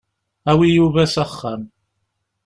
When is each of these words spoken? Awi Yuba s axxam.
Awi 0.51 0.67
Yuba 0.75 1.03
s 1.13 1.15
axxam. 1.23 1.61